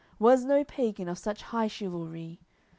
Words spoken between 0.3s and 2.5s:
no pagan of such high chivalry.